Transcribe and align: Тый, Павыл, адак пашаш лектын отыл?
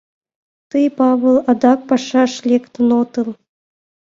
Тый, 0.69 0.85
Павыл, 0.97 1.37
адак 1.49 1.79
пашаш 1.89 2.33
лектын 2.49 2.87
отыл? 3.01 3.29